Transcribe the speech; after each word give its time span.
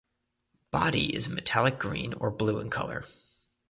Body 0.71 1.13
is 1.15 1.29
metallic 1.29 1.77
green 1.77 2.13
or 2.15 2.31
blue 2.31 2.59
in 2.59 2.71
color. 2.71 3.05